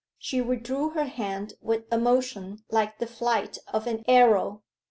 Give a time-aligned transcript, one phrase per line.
[0.17, 4.63] She withdrew her hand with a motion like the flight of an arrow.